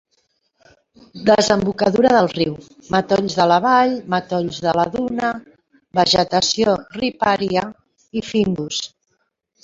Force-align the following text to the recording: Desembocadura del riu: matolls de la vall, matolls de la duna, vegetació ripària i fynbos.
Desembocadura 1.25 2.13
del 2.13 2.29
riu: 2.29 2.53
matolls 2.95 3.35
de 3.39 3.45
la 3.51 3.57
vall, 3.65 3.93
matolls 4.13 4.57
de 4.67 4.73
la 4.77 4.85
duna, 4.95 5.29
vegetació 5.99 6.73
ripària 7.03 7.67
i 8.21 8.25
fynbos. 8.31 8.81